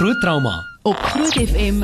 [0.00, 1.82] Groot trauma op Groot FM 90.5.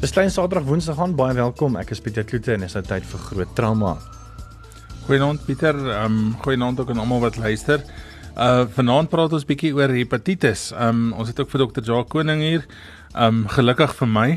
[0.00, 1.78] Dis klein Saterdag Woensdag aan baie welkom.
[1.78, 3.94] Ek is Pieter Kloete en is nou tyd vir groot trauma.
[5.06, 7.86] Goeienaand Pieter, ehm um, goeienaand ook aan almal wat luister.
[8.34, 10.72] Uh vanaand praat ons bietjie oor hepatitis.
[10.74, 12.66] Ehm um, ons het ook vir dokter Jacques Koning hier.
[13.14, 14.30] Ehm um, gelukkig vir my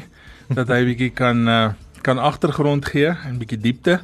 [0.54, 1.70] dat hy bietjie kan uh
[2.02, 4.00] kan agtergrond gee en bietjie diepte.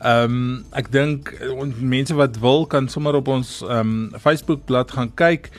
[0.00, 1.34] Ehm um, ek dink
[1.76, 5.50] mense wat wil kan sommer op ons ehm um, Facebook bladsy gaan kyk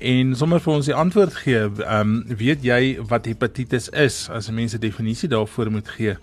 [0.00, 1.66] en sommer vir ons die antwoord gee.
[1.68, 6.16] Ehm um, weet jy wat hepatitis is as 'n mens 'n definisie daarvoor moet gee?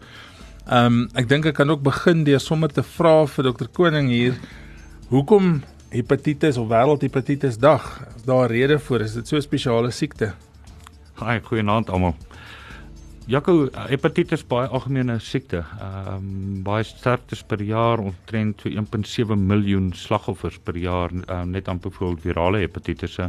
[0.67, 4.09] Ehm um, ek dink ek kan ook begin deur sommer te vra vir dokter Koning
[4.09, 4.33] hier
[5.09, 8.01] hoekom hepatitis of wêreldhepatitis dag?
[8.15, 9.01] Is daar 'n rede vir?
[9.01, 10.33] Is dit so 'n spesiale siekte?
[11.13, 12.15] Haai, goeienaand almal.
[13.27, 15.59] Jaco, hepatitis baie algemene siekte.
[15.83, 16.27] Ehm um,
[16.63, 22.23] baie sterftes per jaar omtrent so 1.7 miljoen slagoffers per jaar um, net aan byvoorbeeld
[22.23, 23.27] virale hepatitisse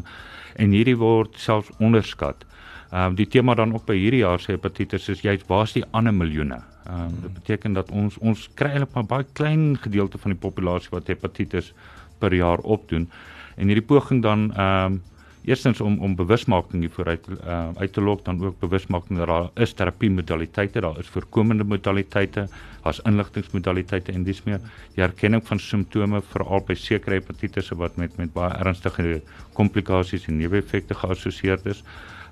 [0.54, 2.46] en hierdie word selfs onderskat.
[2.92, 5.84] Ehm um, die tema dan ook by hierdie jaar se hepatitis is jy waar's die
[5.90, 6.62] ander miljoene?
[6.86, 10.42] Ehm um, dit beteken dat ons ons kry eintlik maar baie klein gedeelte van die
[10.46, 11.74] populasie wat hepatitis
[12.22, 13.10] per jaar opdoen.
[13.56, 15.02] En hierdie poging dan ehm um,
[15.48, 19.48] eerstens om om bewusmaking hier vooruit uh, uit te lok dan ook bewusmaking dat daar
[19.64, 22.48] is terapie modaliteite, daar is voorkomende modaliteite,
[22.84, 24.60] daar's inligtingmodaliteite en dis meer
[24.94, 29.20] die erkenning van simptome veral by sekere hepatitisse wat met met baie ernstige
[29.58, 31.82] komplikasies en neeweffekte geassosieer is.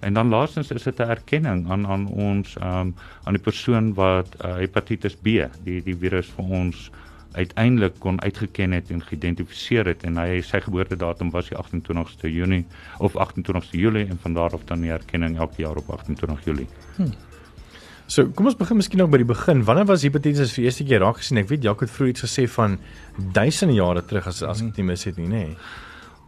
[0.01, 4.29] En dan laastens is dit 'n erkenning aan aan ons um, aan die persoon wat
[4.45, 6.91] uh, hepatitis B, die die virus vir ons
[7.33, 12.65] uiteindelik kon uitgeken het en geïdentifiseer het en hy sy geboortedatum was die 28ste Junie
[12.99, 16.69] of 28ste Julie en van daar af dan die erkenning elke jaar op 28 Julie.
[16.97, 17.15] Hmm.
[18.07, 19.65] So, kom ons begin miskien ook by die begin.
[19.67, 21.41] Wanneer was hepatitis vir eerste keer raak gesien?
[21.43, 22.79] Ek weet Jacques het vroeër iets gesê van
[23.35, 25.43] duisende jare terug as as ek nie mis het nie, nê.
[25.51, 25.85] Nee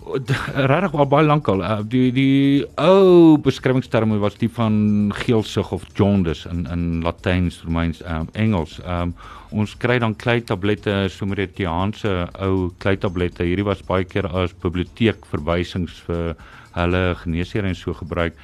[0.09, 5.87] regtig al baie lank al uh, die die ou beskrywingsterme was die van geelsug of
[5.99, 8.79] jaundice in in Latyns, Romeins, um, Engels.
[8.87, 9.15] Um,
[9.51, 12.15] ons kry dan klei tablette, Sumeretiaanse
[12.45, 13.47] ou klei tablette.
[13.47, 16.35] Hierdie was baie keer as biblioteek verwysings vir
[16.77, 18.37] hulle geneesheer en so gebruik.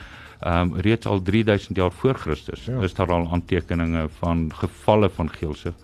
[0.45, 2.81] Um reeds al 3000 jaar voor Christus ja.
[2.85, 5.77] is daar al aantekeninge van gevalle van geelsug.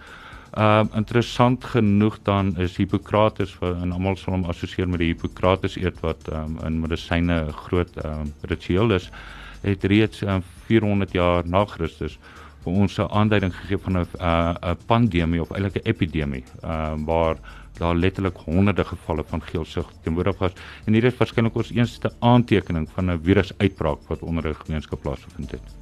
[0.50, 5.76] Ehm uh, interessant genoeg dan is Hippokrates en almal sal hom assosieer met die Hippokrates
[5.78, 9.10] eet wat um, in medisyne 'n groot um, ritueel is
[9.62, 12.18] het reeds um, 400 jaar na Christus
[12.64, 17.06] vir ons 'n aanduiding gegee van 'n 'n pandemie of eintlik 'n epidemie ehm uh,
[17.06, 17.36] waar
[17.78, 20.52] daar letterlik honderde gevalle van geelsug teenwoordig was
[20.84, 25.50] en hier is waarskynlik ons eerste aantekening van 'n virusuitbraak wat onder 'n gemeenskap plaasgevind
[25.50, 25.79] het.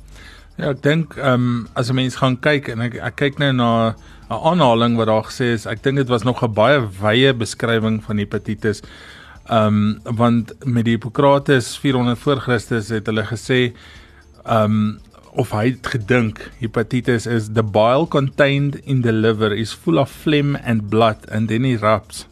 [0.59, 3.53] Ja, ek dink ehm um, as 'n mens gaan kyk en ek ek kyk nou
[3.53, 3.95] na
[4.29, 8.03] 'n aanhaling wat daar gesê is, ek dink dit was nog 'n baie wye beskrywing
[8.03, 8.83] van hepatitis.
[9.47, 13.73] Ehm um, want met die Hippokrates 400 voor Christus het hulle gesê
[14.45, 14.99] ehm um,
[15.37, 20.11] of hy het gedink hepatitis is the bile contained in the liver is full of
[20.11, 22.27] phlegm and blood and then erupts.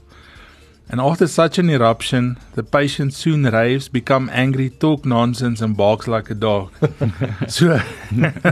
[0.89, 6.07] And after such an eruption, the patient soon raves, become angry, talk nonsense and barks
[6.07, 6.71] like a dog.
[7.49, 7.81] so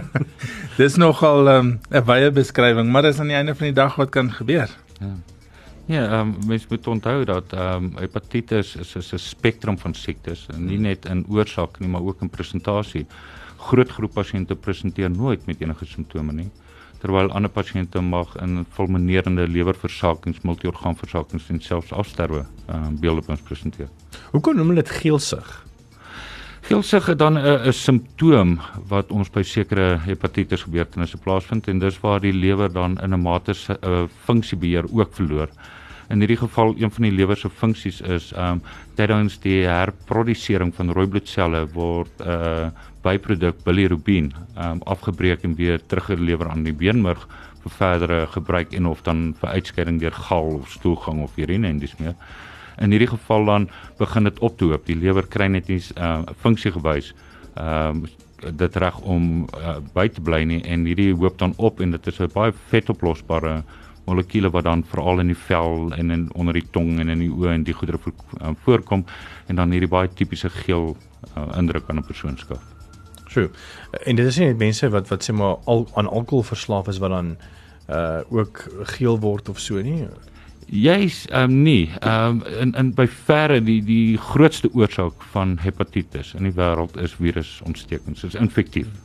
[0.77, 3.94] Dis nogal ehm, 'n um, wye beskrywing, maar dis aan die einde van die dag
[3.97, 4.69] wat kan gebeur.
[4.99, 5.15] Ja.
[5.87, 10.47] Ja, ehm um, mens moet onthou dat ehm um, hepatitis is 'n spektrum van siektes,
[10.56, 13.06] nie net in oorsaak nie, maar ook in presentasie.
[13.56, 16.50] Groot groep pasiënte presenteer nooit met enige simptome nie
[17.05, 23.91] terwyl ander pasiënte mag in fulminerende lewerversakings, multiorgaanversakings en selfs afsterwe ehm um, beelde presenteer.
[24.33, 25.53] Hoekom noem hulle dit geelsug?
[26.65, 32.21] Geelsug is dan 'n simptoom wat ons by sekere hepatitis gebeurtenisse plaasvind en dis waar
[32.21, 35.49] die lewer dan in 'n mate 'n uh, funksiebeheer ook verloor.
[36.09, 38.63] In hierdie geval een van die lewer se funksies is ehm um,
[38.95, 42.69] tydens die herprodusering van rooi bloedselle word 'n uh,
[43.03, 47.27] byproduk bilirubin um, afgebreek en weer teruggelewer aan die beenmerg
[47.63, 51.79] vir verdere gebruik en of dan vir uitskeiding deur gal of stoelgang of urine en
[51.79, 52.15] dis meer.
[52.79, 53.69] In hierdie geval dan
[53.99, 54.87] begin dit op te hoop.
[54.87, 57.15] Die lewer kry net nie 'n uh, funksie gewys.
[57.57, 58.07] Ehm um,
[58.53, 62.07] dit reg om uh, by te bly nie en hierdie hoop dan op en dit
[62.07, 63.62] is 'n baie vetoplosbare
[64.06, 67.31] molekuule wat dan veral in die vel en in onder die tong en in die
[67.31, 69.05] oë en die goedere uh, voorkom
[69.47, 70.97] en dan hierdie baie tipiese geel
[71.37, 72.62] uh, indruk aan 'n persoon skaf.
[73.29, 73.51] True.
[74.05, 76.99] En dit is nie net mense wat wat sê maar al aan alkohol verslaaf is
[76.99, 77.37] wat dan
[77.89, 78.62] uh ook
[78.97, 80.07] geel word of so nie.
[80.67, 81.91] Jy's ehm um, nie.
[82.00, 86.97] Ehm um, in in by verre die die grootste oorsaak van hepatitis in die wêreld
[86.97, 88.21] is virusontstekings.
[88.21, 88.87] Dit is infektief.
[88.87, 89.04] Hmm.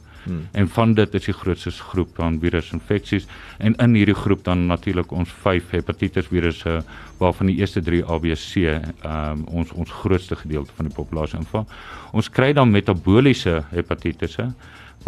[0.52, 3.28] En van dit is die grootste groep van virusinfeksies.
[3.58, 6.84] En in hierdie groep dan natuurlik ons 5 hepatitis virusse
[7.18, 11.68] waarvan die eerste 3 ABC ehm um, ons ons grootste gedeelte van die populasie inval.
[12.12, 14.52] Ons kry dan metaboliese hepatitisse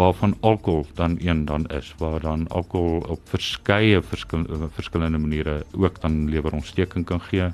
[0.01, 6.01] waarvan alkohol dan een dan is waar dan alkohol op verskeie verskil, verskillende maniere ook
[6.01, 7.51] dan lewerontsteking kan gee.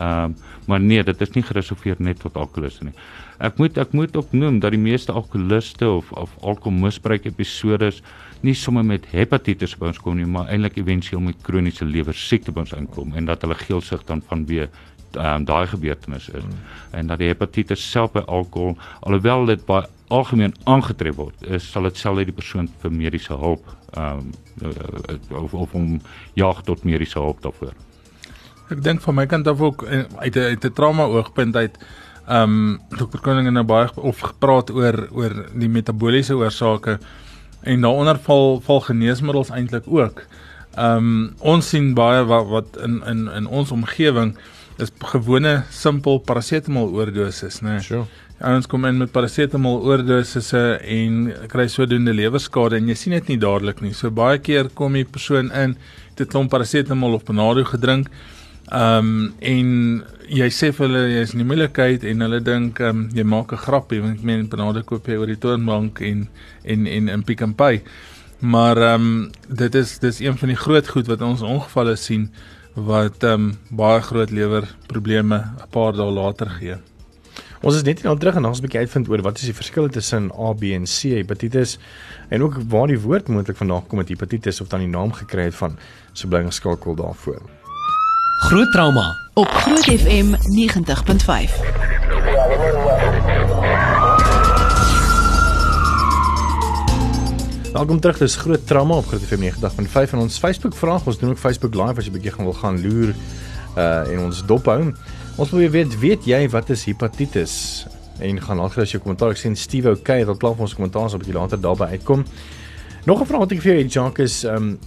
[0.00, 0.36] Ehm um,
[0.66, 2.94] maar nee, dit is nie gereserveer net tot alkoholiste nie.
[3.38, 8.02] Ek moet ek moet ook noem dat die meeste alkoholiste of of alkoholmisbruik episodes
[8.40, 12.64] nie sommer met hepatitis by ons kom nie, maar eintlik éventueel met kroniese lewersiekte by
[12.64, 14.68] ons inkom en dat hulle geelsig dan vanweë
[15.18, 16.58] um, daai gebeurtenis is mm.
[17.00, 21.86] en dat die hepatitis self by alkohol alhoewel dit baie algemeen aangetref word is sal
[21.88, 23.66] dit sal die persoon vir mediese hulp
[23.98, 24.32] um,
[25.30, 26.00] of of om
[26.34, 27.72] jag tot mediese hulp daarvoor.
[28.70, 31.78] Ek dink van my kant af ook eh, uit 'n uit 'n trauma oogpunt uit
[32.26, 36.98] ehm um, dokter Koning het nou baie of gepraat oor oor die metabooliese oorsake
[37.62, 40.22] en daaronder val val geneesmiddels eintlik ook.
[40.74, 44.36] Ehm um, ons sien baie wat, wat in in in ons omgewing
[44.78, 47.70] is gewone simpel parasetamol oordoses, né?
[47.70, 47.80] Nee.
[47.80, 48.06] Sure.
[48.40, 51.16] Ouens kom in met parasetamol oordosisse en
[51.52, 53.92] kry sodoende lewerskade en jy sien dit nie dadelik nie.
[53.92, 55.74] So baie keer kom die persoon in,
[56.14, 58.08] het 'n klomp parasetamol of Panado gedrink.
[58.72, 62.88] Ehm um, en jy sê vir hulle jy is in moeilikheid en hulle dink ehm
[62.88, 66.28] um, jy maak 'n grapie want ek meen Panado koop jy oor die toonbank en
[66.64, 67.82] en en in Pick n Pay.
[68.40, 72.30] Maar ehm um, dit is dis een van die groot goed wat ons ongevalle sien
[72.74, 76.78] wat ehm um, baie groot lewerprobleme 'n paar dae later gee.
[77.60, 79.90] Ons is net nou terug en ons 'n bietjie uitvind oor wat is die verskille
[79.92, 81.78] tussen A, B en C hepatitis
[82.30, 85.44] en ook waar die woord moontlik vandaan kom met hepatitis of dan die naam gekry
[85.44, 85.76] het van
[86.12, 87.40] so bly geskakel daarvoor.
[88.48, 91.52] Groot trauma op Groot FM 90.5.
[97.72, 98.18] Welkom terug.
[98.18, 101.06] Dis groot trauma op Groot FM 90.5 en ons Facebook vraag.
[101.06, 103.14] Ons doen ook Facebook live as jy bietjie gaan wil gaan loer
[103.76, 104.94] uh en ons dop hou.
[105.40, 107.52] Ons wil weet, weet jy wat is hepatitis?
[108.20, 109.32] En gaan laat gerus jou kommentaar.
[109.32, 111.96] Ek sien Steve OK het al klaar vir ons kommentaar so 'n bietjie later daarby
[111.96, 112.24] uitkom.
[113.06, 114.78] Nog 'n vraag wat ek vir jou het, Jacques, is um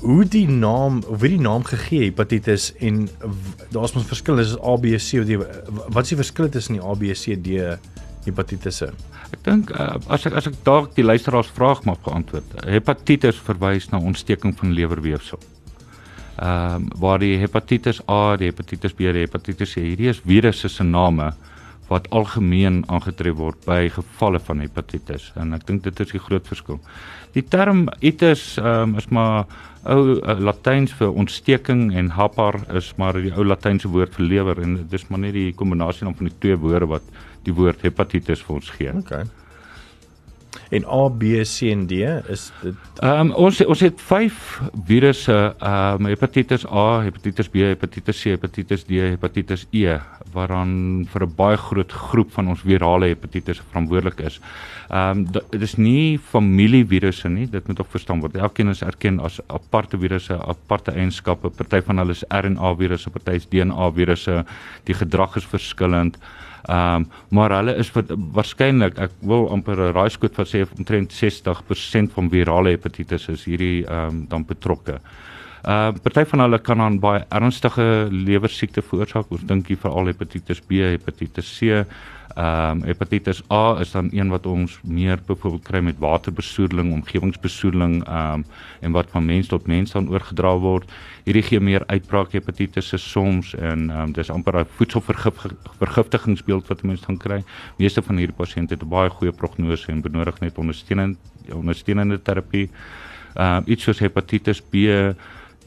[0.00, 3.08] hoe die naam, hoe die naam gegee hepatitis en
[3.72, 5.36] daar's mos verskille is A B C of D.
[5.88, 7.78] Wat is die verskil tussen die A B C D
[8.24, 8.92] hepatitisse?
[9.32, 12.64] Ek dink uh, as ek as ek dalk die luisteraars vraag mag beantwoord.
[12.66, 15.38] Hepatitis verwys na ontsteking van lewerweefsel.
[16.40, 20.68] Ehm uh, waar die hepatitis A, die hepatitis B, die hepatitis C, hierdie is virusse
[20.72, 21.32] se name
[21.90, 26.46] wat algemeen aangetref word by gevalle van hepatitis en ek dink dit is die groot
[26.46, 26.78] verskil.
[27.34, 29.50] Die term itis um, is maar
[29.84, 34.62] ou uh, Latyns vir ontsteking en hapar is maar die ou Latynse woord vir lewer
[34.62, 37.12] en dit is maar net die kombinasie van die twee woorde wat
[37.44, 38.96] die woord hepatitis vir ons gee.
[39.02, 39.24] Okay.
[40.70, 41.92] En A B C en D
[42.30, 47.62] is dit Ehm um, ons ons het 5 virusse, ehm um, hepatitis A, hepatitis B,
[47.72, 49.98] hepatitis C, hepatitis D, hepatitis E
[50.34, 54.40] waaraan vir 'n baie groot groep van ons virale hepatitis verantwoordelik is.
[54.90, 58.36] Ehm um, dit is nie familievirusse nie, dit moet ook verstaan word.
[58.36, 61.50] Elkeen is erken as aparte virusse, aparte eienskappe.
[61.50, 64.44] Party van hulle is RNA virusse, party is DNA virusse.
[64.84, 66.16] Die gedrag is verskillend.
[66.16, 67.90] Ehm um, maar hulle is
[68.34, 73.86] waarskynlik ek wil amper 'n raaiskoot van sê omtrent 60% van virale hepatitis is hierdie
[73.86, 75.00] ehm um, dan betrokke.
[75.60, 79.28] Uh, party van hulle kan aan baie ernstige lewersiekte veroorsaak.
[79.28, 81.84] Ons dink hier veral hepatitis B, hepatitis C.
[82.30, 88.06] Ehm um, hepatitis A is dan een wat ons meer byvoorbeeld kry met waterbesoedeling, omgewingsbesoedeling
[88.06, 88.44] ehm um,
[88.80, 90.90] en wat van mens tot mens dan oorgedra word.
[91.24, 97.06] Hierdie gee meer uitbraak hepatitis soms en ehm um, dis amper 'n voedselvergiftigingsbeeld wat mense
[97.06, 97.42] dan kry.
[97.76, 101.16] Meeste van hierdie pasiënte het 'n baie goeie prognose en benodig net ondersteunende
[101.52, 102.70] ondersteunende terapie.
[103.34, 104.74] Ehm um, iets soos hepatitis B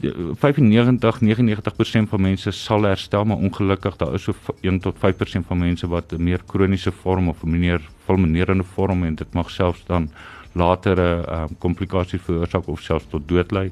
[0.00, 5.58] 95 99% van mense sal herstel maar ongelukkig daar is so 1 tot 5% van
[5.58, 9.84] mense wat 'n meer kroniese vorm of 'n meer fulminerende vorm en dit mag selfs
[9.86, 10.10] dan
[10.52, 13.70] latere um, komplikasies veroorsaak of selfs tot dood lei.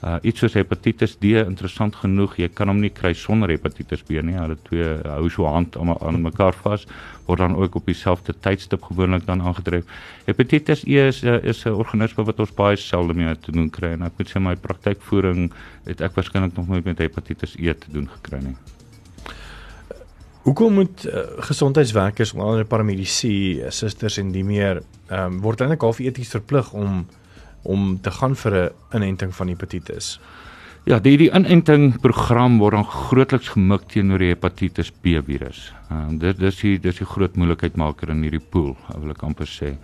[0.00, 4.22] Uh iets soos hepatitis D interessant genoeg, jy kan hom nie kry sonder hepatitis B
[4.24, 4.38] nie.
[4.38, 6.86] Hulle twee hou so hand aan, aan mekaar vas
[7.26, 9.84] word dan ook op dieselfde tydstip gewoonlik dan aangetref.
[10.24, 13.92] Hepatitis E is uh, is 'n organisme wat ons baie selde mee te doen kry
[13.92, 15.52] en ek moet sê my praktykvoering
[15.84, 18.56] het ek waarskynlik nog nooit met hepatitis E te doen gekry nie.
[20.42, 25.84] Hoekom moet uh, gesondheidswerkers, onder andere paramedisy, susters en die meer, ehm um, word eintlik
[25.84, 27.04] half eties verplig om
[27.62, 30.20] om te gaan vir 'n inenting van hepatitis.
[30.88, 35.72] Ja, die die inenting program word dan grootliks gemik teenoor die hepatitis B virus.
[35.90, 39.46] Ehm um, dit dis die dis die groot moeilikheidmaker in hierdie pool, wil ek amper
[39.46, 39.74] sê.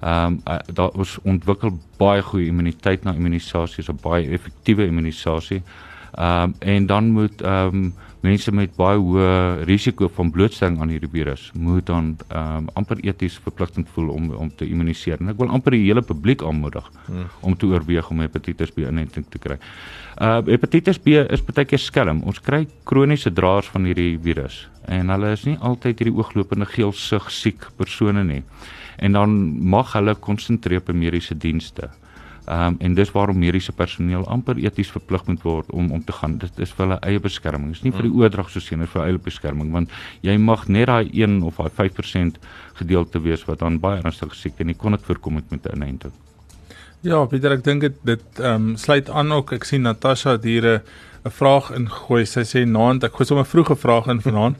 [0.00, 5.62] Ehm um, uh, daar was ontwikkel baie goeie immuniteit na immunisasie, so baie effektiewe immunisasie.
[6.18, 7.92] Ehm um, en dan moet ehm um,
[8.24, 13.38] mense met baie hoë risiko van blootstelling aan hierdie virus moet dan um, amper eties
[13.40, 15.20] verpligtend voel om om te immuniseer.
[15.20, 17.30] En ek wil amper die hele publiek aanmoedig hmm.
[17.46, 19.56] om te oorweeg om hepatitis B inenting te kry.
[20.20, 22.22] Uh hepatitis B is baie keer skelm.
[22.28, 27.30] Ons kry kroniese draers van hierdie virus en hulle is nie altyd hierdie ooglopende geelsig
[27.32, 28.42] siek persone nie.
[29.00, 29.36] En dan
[29.72, 31.88] mag hulle konsentreer op mediese dienste.
[32.50, 36.12] Ehm um, en dis waarom mediese personeel amper eties verplig moet word om om te
[36.12, 36.38] gaan.
[36.42, 37.68] Dit is vir hulle eie beskerming.
[37.70, 38.22] Dis nie vir die mm.
[38.22, 39.92] oordrag soos sien vir eie beskerming want
[40.26, 42.40] jy mag net daai 1 of daai 5%
[42.80, 46.12] gedeelte wees wat dan baie ernstig siek en jy kon dit voorkom met 'n inenting.
[47.02, 49.52] Ja, Pieter, ek dink dit ehm um, sluit aan ook.
[49.52, 50.82] Ek sien Natasha het hier
[51.24, 52.26] 'n vraag ingooi.
[52.26, 54.56] Sy sê naand, ek gooi sommer vroeg 'n vraag in vanaand.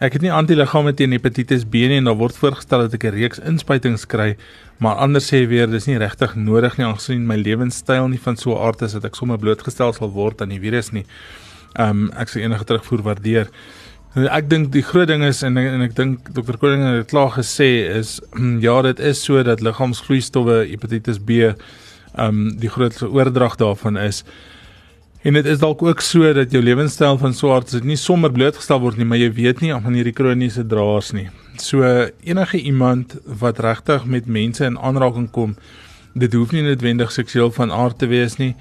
[0.00, 3.14] Ek het nie antiliggame teen hepatitis B nie en daar word voorgestel dat ek 'n
[3.14, 4.36] reeks inspuitings kry,
[4.80, 8.54] maar anders sê weer dis nie regtig nodig nie aangesien my lewenstyl nie van so
[8.56, 11.04] 'n aard is dat ek sommer blootgestel sal word aan die virus nie.
[11.76, 13.50] Ehm um, ek sal enige terugvoer waardeer.
[14.14, 17.86] Ek dink die groot ding is en en ek dink dokter Koning het klaar gesê
[17.98, 18.20] is
[18.60, 21.54] ja, dit is so dat liggaamsvloeistowwe hepatitis B ehm
[22.18, 24.24] um, die grootste oordrag daarvan is.
[25.22, 28.80] En dit is dalk ook so dat jou lewenstyl van swart dit nie sommer blootgestel
[28.80, 31.26] word nie, maar jy weet nie van hierdie kroniese draers nie.
[31.60, 31.84] So
[32.24, 35.58] enige iemand wat regtig met mense in aanraking kom,
[36.16, 38.54] dit hoef nie noodwendig seksueel van aard te wees nie.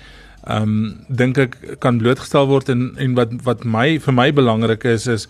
[0.44, 4.84] Ehm um, dink ek kan blootgestel word en en wat wat my vir my belangrik
[4.84, 5.28] is is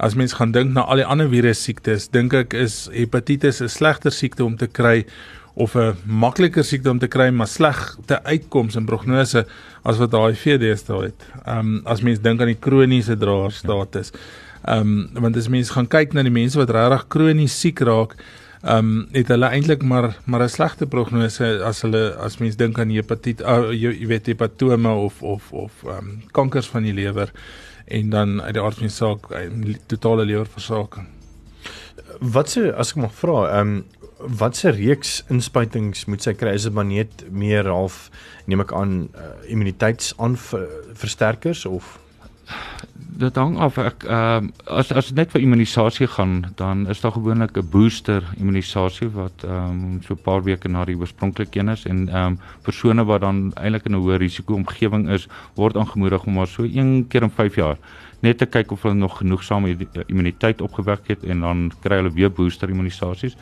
[0.00, 3.68] as mens gaan dink na al die ander virus siektes, dink ek is hepatitis 'n
[3.68, 5.04] slegter siekte om te kry
[5.54, 9.46] of 'n makliker siekte om te kry maar slegte uitkomste en prognose
[9.82, 11.26] as wat HIV deesdae het.
[11.44, 14.12] Ehm um, as mens dink aan die kroniese draerstatus.
[14.64, 18.16] Ehm um, want as mens gaan kyk na die mense wat regtig kronies siek raak,
[18.62, 22.78] ehm um, het hulle eintlik maar maar 'n slegte prognose as hulle as mens dink
[22.78, 27.32] aan hepatiet uh, jy, weet hepatome of of of ehm um, kankers van die lewer
[27.86, 31.08] en dan uit die aard van die saak um, totale lewerversaking.
[32.20, 33.84] Wat se as ek mag vra, ehm um,
[34.26, 36.54] watse reeks inspuitings moet sy kry?
[36.54, 38.10] Is dit maar net meer half
[38.50, 41.98] neem ek aan uh, immuniteitsversterkers of?
[43.20, 43.76] Dit hang af.
[43.78, 47.68] Ek ehm uh, as as dit net vir immunisasie gaan dan is daar gewoonlik 'n
[47.70, 51.84] booster immunisasie wat ehm um, so 'n paar weke na die oorspronklike een is.
[51.84, 56.24] En ehm um, persone wat dan eintlik in 'n hoë risiko omgewing is word aangemoedig
[56.24, 57.76] om maar so een keer in 5 jaar
[58.20, 62.32] net te kyk of hulle nog genoegsame immuniteit opgewek het en dan kry hulle weer
[62.32, 63.36] booster immunisasies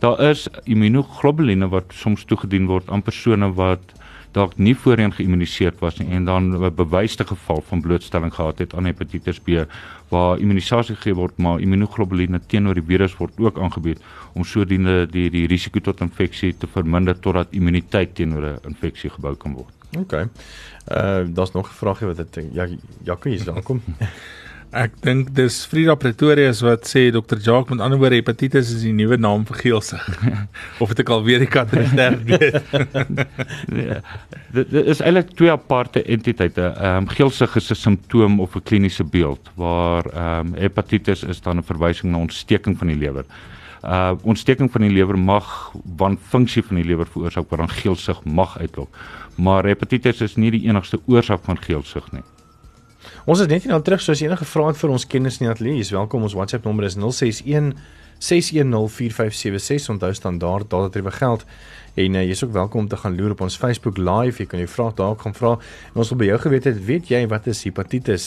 [0.00, 3.92] daar is immunoglobuline wat soms toegedien word aan persone wat
[4.32, 8.74] dalk nie voorheen geïmmuniseer was nie en dan 'n bewyste geval van blootstelling gehad het
[8.74, 9.66] aan hepatitis B
[10.08, 14.00] waar immunisasie gegee word maar immunoglobuline teenoor die virus word ook aangebied
[14.32, 19.34] om sodoende die die risiko tot infeksie te verminder totdat immuniteit teenoor 'n infeksie gebou
[19.34, 19.74] kan word.
[19.98, 20.12] OK.
[20.12, 22.66] Uh daar's nog 'n vraagie wat dit ja
[23.02, 23.82] Jacques is daar kom.
[24.70, 27.40] Ek dink dis Frida Pretorius wat sê Dr.
[27.42, 30.04] Jacques met ander woorde hepatitis is die nuwe naam vir geelsig.
[30.82, 33.16] of het ek al weer die kat in die ster weet.
[33.74, 33.98] nee,
[34.54, 36.70] dit is eintlik twee aparte entiteite.
[36.70, 41.42] Ehm um, geelsig is 'n simptoom of 'n kliniese beeld waar ehm um, hepatitis is
[41.42, 43.26] dan 'n verwysing na ontsteking van die lewer.
[43.82, 48.58] Uh ontsteking van die lewer mag wanfunksie van die lewer veroorsaak wat dan geelsig mag
[48.58, 48.88] uitlok.
[49.34, 52.22] Maar hepatitis is nie die enigste oorsaak van geelsig nie.
[53.30, 55.76] Ons is net nie nou terug soos enige vrae vir ons kennis nie atleet.
[55.78, 56.24] Jy's welkom.
[56.26, 57.68] Ons WhatsApp nommer is 061
[58.18, 59.86] 6104576.
[59.92, 61.44] Onthou standaard data treffe geld.
[61.94, 64.42] En uh, jy's ook welkom om te gaan loer op ons Facebook live.
[64.42, 65.52] Jy kan jou vrae daar ook gaan vra.
[65.92, 68.26] En ons wil by jou geweet het, weet jy wat is hepatitis?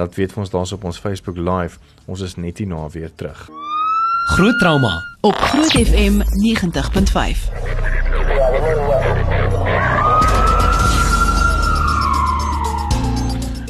[0.00, 1.76] Laat weet ons daar op ons Facebook live.
[2.08, 3.50] Ons is net hier na weer terug.
[4.32, 4.96] Groot trauma
[5.28, 8.27] op Groot FM 90.5.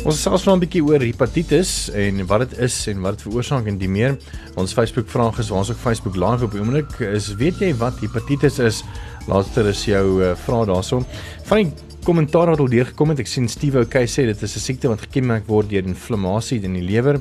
[0.09, 3.67] Ons selfs vra 'n bietjie oor hepatitis en wat dit is en wat dit veroorsaak
[3.69, 4.15] en die meer.
[4.57, 7.35] Ons Facebook vraag is waar ons ook Facebook live op die oomblik is.
[7.37, 8.85] Weet jy wat hepatitis is?
[9.29, 11.05] Laaster is jou uh, vraag daarson.
[11.45, 11.73] Van die
[12.05, 15.05] kommentaar wat al deurgekom het, ek sien Steve OK sê dit is 'n siekte wat
[15.05, 17.21] gekenmerk word deur inflammasie in die lewer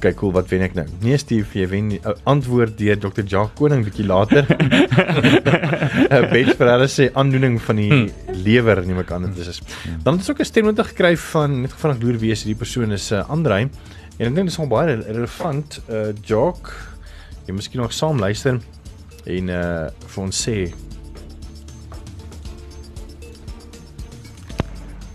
[0.00, 0.84] kyk cool wat wen ek nou.
[1.02, 3.24] Nee Steve, jy wen uh, antwoord deur Dr.
[3.24, 4.46] Jacques Koning bietjie later.
[6.06, 8.32] 'n Beetje vir hulle sê aandoening van die hmm.
[8.44, 9.60] lewer neem ek aan dit is.
[9.60, 10.00] Hmm.
[10.04, 12.92] Dan het ons ook 'n stemnota gekry van net gevra deur wie is die persoon
[12.92, 13.68] is uh, Andrei.
[14.16, 16.72] En ek dink dit is al baie relevant uh Jacques.
[17.46, 18.60] Jy miskien nog saam luister
[19.26, 20.72] en uh vir ons sê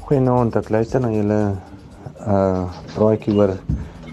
[0.06, 1.42] Goeienaand, ek luister na julle
[2.28, 3.56] uh praatjie oor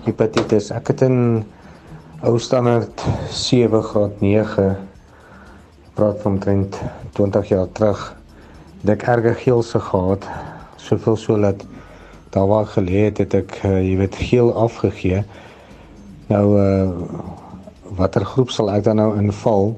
[0.09, 0.71] hepatitis.
[0.75, 1.45] Ek het in
[2.27, 4.69] ou standaard 7 graad 9
[5.95, 6.79] praat van omtrent
[7.19, 8.01] 20 jaar terug.
[8.87, 10.27] Ek erge geelse gehad,
[10.77, 11.65] soveel so dat
[12.31, 15.25] daar waar gelê het, het ek uh, jy weet geel afgegee.
[16.29, 16.89] Nou uh
[17.99, 19.73] watter groep sal ek dan nou inval?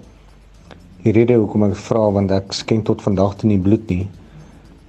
[1.04, 4.04] Die rede hoekom ek vra want ek skenk tot vandag toe nie bloed nie.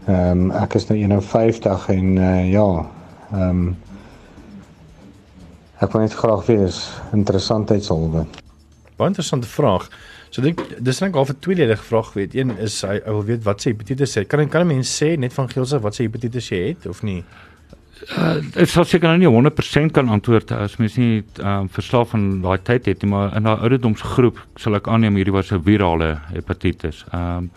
[0.09, 2.67] Ehm um, ek is nou 51 en uh, ja,
[3.31, 3.61] ehm um,
[5.81, 6.79] ek wil net graag weet is
[7.13, 8.25] interessantheidshalwe.
[8.97, 9.87] Baie interessante vraag.
[10.31, 12.35] So dink dis net al 'n tweeledige vraag weet.
[12.35, 14.27] Een is hy, hy wil weet wat sy hepatitis het.
[14.27, 17.23] Kan kan 'n mens sê net van geelse wat sy hepatitis jy het of nie?
[18.17, 22.41] Uh, ek sal seker nou nie 100% kan antwoord as mens nie um, verslaaf van
[22.41, 26.17] daai tyd het nie, maar in daai ouderdomsgroep sal ek aanneem hierdie was 'n virale
[26.33, 27.05] hepatitis.
[27.13, 27.51] Ehm um,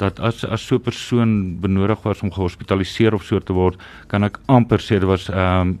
[0.00, 4.24] dat as as so 'n persoon benodig was om gehospitaliseer of so te word, kan
[4.24, 5.78] ek amper sê dit was ehm um,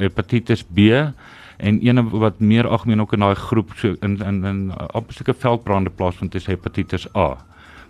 [0.00, 0.90] hepatitis B
[1.60, 5.34] en een wat meer algemeen ook in daai groep so in in in amper seker
[5.34, 7.36] veldbrande plaasvind is hepatitis A.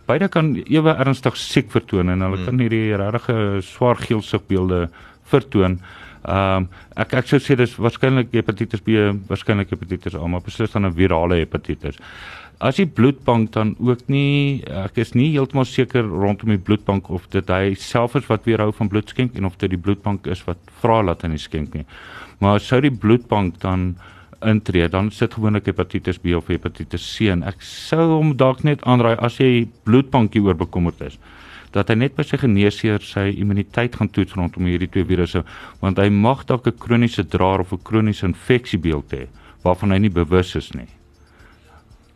[0.07, 2.45] Beide kan ewe ernstig siek vertoon en hulle hmm.
[2.45, 4.89] kan hierdie regte swaar geelsigbeelde
[5.31, 5.81] vertoon.
[6.21, 6.69] Ehm um,
[7.01, 8.99] ek ek sou sê dis waarskynlik hepatitis B,
[9.31, 11.97] waarskynlik hepatitis A, maar beslis dan 'n virale hepatitis.
[12.61, 17.25] As die bloedbank dan ook nie ek is nie heeltemal seker rondom die bloedbank of
[17.33, 20.43] dit hy self is wat weerhou van bloed skenk en of dit die bloedbank is
[20.45, 21.87] wat vra laat hy skenk nie.
[22.45, 23.95] Maar sou die bloedbank dan
[24.45, 28.85] intree, dan sit gewoonlik hepatitis B of hepatitis C en ek sou hom dalk net
[28.85, 31.17] aanraai as jy bloedbankie oorbekommerd is
[31.73, 35.47] dat hy net by sy geneesheer sy immuniteit gaan toets rondom hierdie twee virusse
[35.81, 39.29] want hy mag dalk 'n kroniese draer of 'n kroniese infeksiebeeld hê
[39.65, 40.89] waarvan hy nie bewus is nie.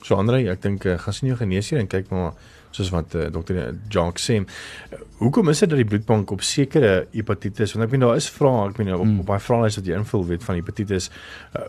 [0.04, 2.34] So Andre, ek dink uh, gaan sien jou geneesheer en kyk maar
[2.74, 4.40] soos wat uh, dokter Jock sê.
[4.42, 8.28] Uh, hoekom is dit dat die bloedbank op sekere hepatitis want ek meen daar is
[8.28, 9.22] vrae, ek meen op, hmm.
[9.24, 11.08] op baie vrae is wat jy invul weet van hepatitis
[11.56, 11.64] uh,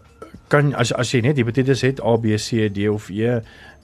[0.52, 3.40] kan as as jy net hepatitis het A B C D of E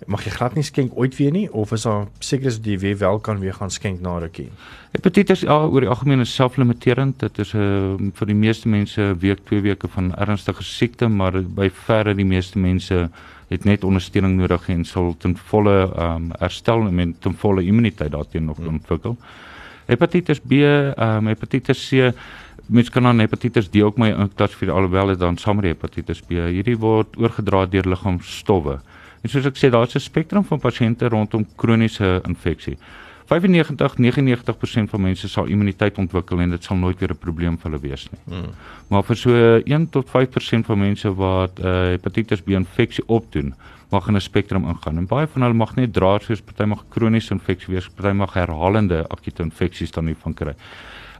[0.10, 2.78] mag jy glad nie skenk ooit weer nie of is daar seker is dat jy
[2.82, 4.50] weer wel kan weer gaan skenk na rukkie.
[4.92, 7.20] Hepatitis A oor die algemeen is selflimiterend.
[7.20, 11.08] Dit is 'n uh, eh, vir die meeste mense week 2 weke van ernstige siekte,
[11.08, 13.10] maar by verre die meeste mense
[13.52, 17.64] het net ondersteuning nodig en sal ten volle ehm um, herstel en met ten volle
[17.68, 18.80] immuniteit daarteen nog hmm.
[18.80, 19.18] ontwikkel.
[19.86, 22.14] Hepatitis B, ehm um, hepatitis C
[22.72, 26.40] mens kan dan hepatitis D ook my klassifiseer alhoewel dit dan saam met hepatitis B.
[26.56, 28.80] Hierdie word oorgedra deur liggaamsstowwe.
[29.22, 32.78] En soos ek sê, daar's 'n spektrum van pasiënte rondom kroniese infeksie.
[33.32, 37.82] 95-99% van mense sal immuniteit ontwikkel en dit sal nooit weer 'n probleem vir hulle
[37.82, 38.20] wees nie.
[38.28, 38.52] Hmm.
[38.90, 39.32] Maar vir so
[39.66, 41.66] 1 tot 5% van mense wat uh,
[41.96, 43.54] hepatitis B infeksie opdoen,
[43.90, 44.98] mag in 'n spektrum ingaan.
[44.98, 48.34] En baie van hulle mag net dra soos party mag kroniese infeksie wees, party mag
[48.34, 50.56] herhalende akute infeksies dan hiervan kry.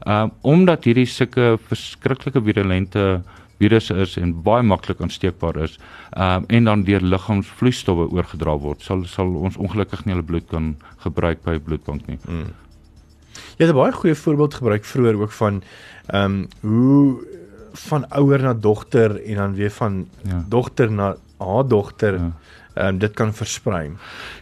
[0.06, 3.22] Um omdat hierdie sulke verskriklike virulente
[3.62, 5.78] virusse is en baie maklik aansteekbaar is,
[6.16, 10.74] um en dan deur liggaamsvloeistowwe oorgedra word, sal sal ons ongelukkig nie hulle bloed kan
[11.06, 12.18] gebruik by bloedbank nie.
[12.26, 12.50] Mm.
[13.58, 15.62] Jy het 'n baie goeie voorbeeld gebruik vroeër ook van
[16.14, 17.26] um hoe
[17.72, 20.44] van ouer na dogter en dan weer van ja.
[20.48, 23.90] dogter na haar dogter ja ehm um, dit kan versprei.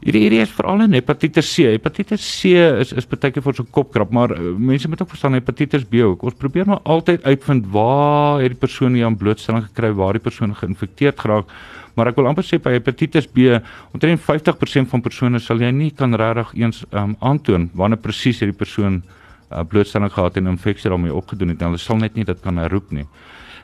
[0.05, 1.67] Hierdie hierdie is veral in hepatitis C.
[1.75, 5.11] Hepatitis C is is baie keer vir so 'n kopkrap, maar uh, mense moet ook
[5.11, 6.23] verstaan hepatitis B ook.
[6.23, 10.23] Ons probeer maar altyd uitvind waar het die persoon hier aan blootstelling gekry, waar die
[10.23, 11.47] persoon geïnfekteerd geraak.
[11.95, 13.61] Maar ek wil amper sê by hepatitis B,
[13.93, 18.57] omtrent 50% van persone sal jy nie kan regtig eens um, aantoon wanneer presies hierdie
[18.57, 19.03] persoon
[19.51, 21.61] uh, blootstelling gehad en infeksie daarmee opgedoen het.
[21.61, 23.07] Hulle sal net nie dit kan herroep nie.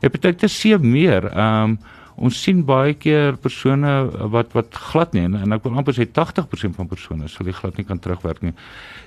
[0.03, 1.79] Hepatitis C meer, ehm um,
[2.17, 3.93] ons sien baie keer persone
[4.33, 7.57] wat wat glad nie en, en ek wil amper sê 80% van persone sal die
[7.57, 8.55] glad nie kan terugwerk nie.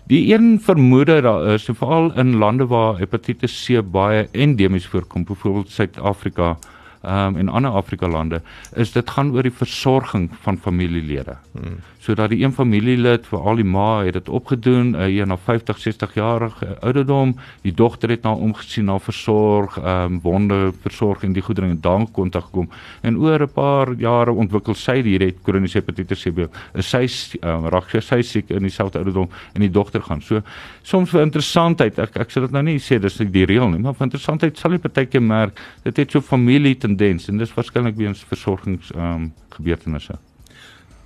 [0.09, 5.73] Die een vermoede daar is veral in lande waar hepatitis C baie endemies voorkom, byvoorbeeld
[5.73, 8.41] Suid-Afrika, ehm um, en ander Afrika lande
[8.75, 11.37] is dit gaan oor die versorging van familielede.
[11.51, 11.79] Hmm.
[11.99, 15.79] Sodat die een familielid vir al die ma het dit opgedoen, uh, een na 50,
[15.79, 21.23] 60 jarige ouderdom, die dogter het na nou omgesien na versorg, ehm um, wonde versorg
[21.23, 22.69] en die goedering en dan kontak gekom.
[23.01, 26.47] En oor 'n paar jare ontwikkel sy hierdie kroniese hepatitis C.
[26.73, 27.07] Is sy
[27.41, 30.21] um, raak sy, sy siek in dieselfde ouderdom en die dogter gaan.
[30.21, 30.41] So
[30.83, 33.93] soms vir interessantheid, ek ek sê dit nou nie sê dis die reël nie, maar
[33.93, 38.25] vir interessantheid sal jy partykeer merk dit het so familie tendens en dis waarskynlik weens
[38.27, 40.17] versorgings ehm um, gebeurtenisse.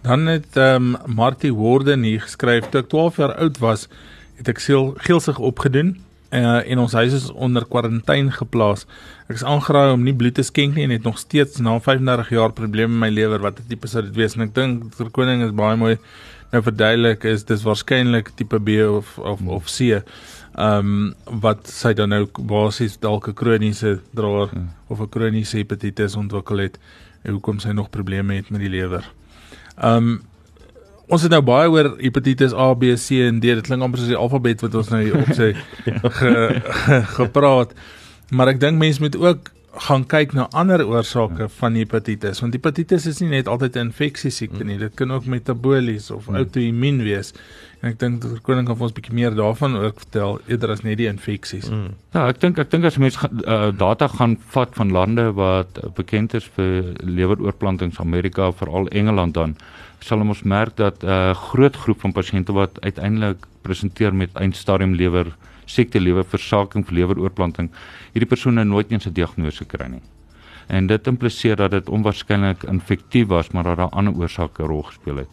[0.03, 3.87] Dan het ehm um, Martie Warden hier geskryf toe ek 12 jaar oud was,
[4.39, 5.95] het ek seel geelsig opgedoen
[6.31, 8.85] uh, en ons huis is onder kwarantyne geplaas.
[9.27, 12.33] Ek is aangeraai om nie bloed te skenk nie en het nog steeds na 35
[12.35, 13.43] jaar probleme met my lewer.
[13.43, 14.37] Wat het tipe sou dit wees?
[14.37, 15.97] En ek dink die koning is baie mooi
[16.53, 20.03] nou verduidelik is dis waarskynlik tipe B of of of C.
[20.55, 24.61] Ehm um, wat sy dan nou basies dalk 'n kroniese draer Ja.
[24.87, 26.77] of 'n kroniese hepatitis ontwikkel het
[27.23, 29.03] en hoekom sy nog probleme het met die lewer.
[29.77, 30.21] Ehm um,
[31.07, 33.41] ons het nou baie oor hepatitis A, B, C en D.
[33.41, 35.53] Dit klink amper soos die alfabet wat ons nou hier op sy
[36.19, 37.73] ge, ge, gepraat.
[38.31, 43.07] Maar ek dink mense moet ook gaan kyk na ander oorsake van hepatitis want hepatitis
[43.09, 47.33] is nie net altyd 'n infeksie siekte nie dit kan ook metabolies of outoimmuun wees
[47.81, 48.39] en ek dink Dr.
[48.41, 51.89] Koning kan vir ons bietjie meer daarvan ook vertel eerder as net die infeksies mm.
[52.13, 55.89] Ja, ek dink ek dink as mense uh, data gaan vat van lande wat uh,
[55.89, 59.55] bekend is vir leweroorplantings, Amerika, veral Engeland dan,
[59.99, 64.93] sal ons merk dat 'n uh, groot groep van pasiënte wat uiteindelik presenteer met eindstadium
[64.93, 65.33] lewer
[65.65, 67.69] siekte lewerversaking vir leweroorplanting,
[68.13, 70.01] hierdie persone nooit eens 'n diagnose kry nie.
[70.67, 74.83] En dit impliseer dat dit onwaarskynlik infektief was, maar dat daar ander oorsake 'n rol
[74.83, 75.27] gespeel het.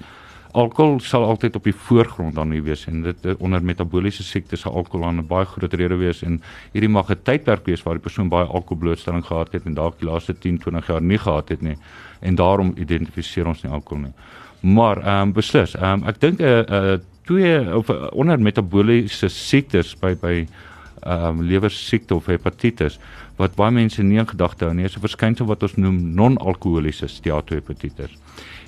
[0.51, 4.75] Alkohol sal altyd op die voorgrond dan hier wees en dit onder metabooliese siektes sal
[4.75, 8.03] alkohol aan 'n baie groot rede wees en hierdie mag 'n tydperk wees waar die
[8.03, 11.62] persoon baie alkoholblootstelling gehad het en dalk die laaste 10, 20 jaar nie gehad het
[11.62, 11.77] nie
[12.21, 14.12] en daarom identifiseer ons nie alkohol nie.
[14.61, 16.99] Maar ehm um, beslis, ehm um, ek dink 'n uh, 'n uh,
[17.31, 20.35] twee of uh, onder metabooliese siektes by by
[21.01, 22.99] ehm um, lewersiekte of hepatitis
[23.38, 27.09] wat baie mense nie in gedagte hou nie, is 'n verskynsel wat ons noem non-alkoholiese
[27.09, 28.12] steatohepatitis.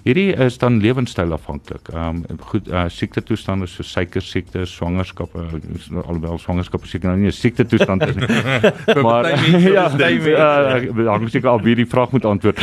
[0.02, 1.88] Hierdie is dan lewenstyl afhanklik.
[1.92, 7.30] Ehm um, goed uh, siekte toestande so suikersiekte, swangerskappe, uh, alhoewel swangerskappe seker nou nie
[7.30, 8.26] 'n siekte toestand is nie.
[9.06, 9.30] maar
[9.78, 10.26] ja, dit.
[10.26, 12.58] uh, dan moet ek al weer die vraag moet antwoord.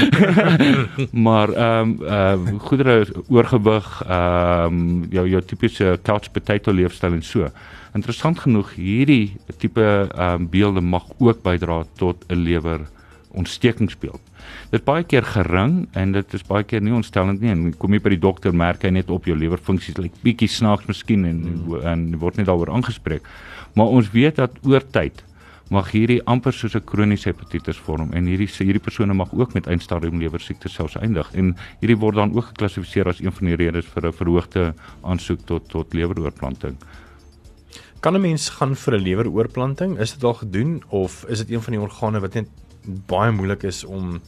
[1.28, 7.24] maar ehm um, uh, goedere oorgewig, ehm um, jou jou tipiese couch potato leefstyl en
[7.24, 7.48] so.
[7.96, 12.90] Interessant genoeg hierdie tipe ehm um, beelde mag ook bydra tot 'n lewer
[13.38, 14.22] ontstekingsbeeld.
[14.72, 18.02] Dit baie keer gering en dit is baie keer nie ontstellend nie en kom jy
[18.02, 21.42] by die dokter merk hy net op jou lewerfunksies lyk like, bietjie snaaks miskien en
[21.46, 21.82] mm.
[21.94, 23.26] en word net daaroor aangespreek.
[23.78, 25.24] Maar ons weet dat oor tyd
[25.70, 29.68] mag hierdie amper soos 'n kroniese hepatitis vorm en hierdie hierdie persone mag ook met
[29.68, 33.86] eindstadium lewersiekte selfs eindig en hierdie word dan ook geklassifiseer as een van die redes
[33.86, 36.76] vir 'n verhoogde aansoek tot tot leweroorplanting.
[38.02, 40.00] Kan 'n mens gaan vir 'n leweroorplanting?
[40.00, 42.48] Is dit al gedoen of is dit een van die organe wat net
[42.86, 44.20] baie moeilik is om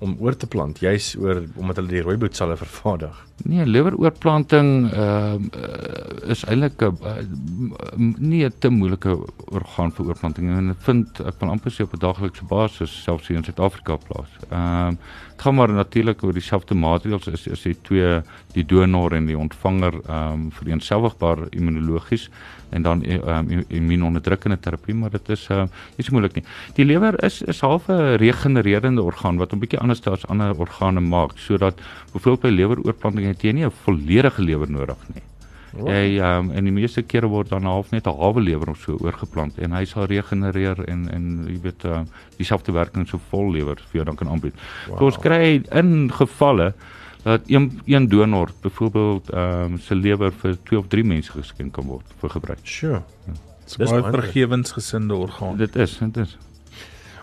[0.00, 3.16] om oor te plant, juis oor omdat hulle die rooi bloedselle vervaardig?
[3.44, 9.16] Nee, leweroorplanting ehm uh, is eintlik 'n uh, nie te moeilike
[9.52, 13.28] orgaan vir oorplanting en ek vind ek wil amper sê op 'n daaglikse basis selfs
[13.28, 14.30] hier in Suid-Afrika plaas.
[14.50, 14.98] Ehm um,
[15.30, 19.38] dit gaan maar natuurlik oor dieselfde maatreëls is is die twee die donor en die
[19.38, 22.30] ontvanger ehm um, vereenselwigbaar immunologies
[22.70, 26.44] en dan ehm um, immuunonderdrukkende terapie, maar dit is ehm uh, nie so moeilik nie.
[26.74, 31.00] Die lewer is is half 'n regenererende orgaan wat 'n bietjie anders as ander organe
[31.00, 31.80] maak sodat
[32.12, 35.22] byvoorbeeld by leweroorplanting het jy nie 'n volledige lewer nodig nie.
[35.70, 38.98] Jy um, en die meeste kere word dan half net 'n halwe lewer of so
[38.98, 42.02] oorgeplant en hy sal regenereer en en jy weet uh,
[42.38, 44.54] dieselfde werking so vol lewer vir jou dan kan aanbied.
[44.88, 44.98] Wow.
[44.98, 46.74] So ons kry in gevalle
[47.22, 51.72] dat een een donor byvoorbeeld ehm um, se lewer vir 2 of 3 mense geskenk
[51.72, 52.60] kan word vir gebruik.
[52.62, 53.02] Sure.
[53.64, 55.56] Dis Dis baie vergewensgesinde orgaan.
[55.56, 56.38] Dit is, dit is.